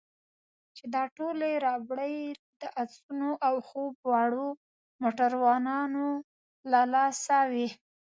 [0.75, 2.15] چې دا ټولې ربړې
[2.61, 4.49] د اسونو او خوب وړو
[5.01, 6.07] موټروانانو
[6.71, 7.67] له لاسه وې.